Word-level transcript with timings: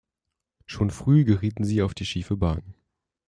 Schon 0.65 0.89
früh 0.89 1.25
gerieten 1.25 1.63
sie 1.63 1.83
auf 1.83 1.93
die 1.93 2.07
schiefe 2.07 2.35
Bahn. 2.35 2.73